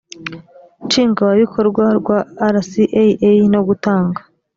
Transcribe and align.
nshingwabikorwa 0.85 1.85
rwa 1.99 2.19
rcaa 2.57 3.31
no 3.53 3.61
gutanga 3.67 4.21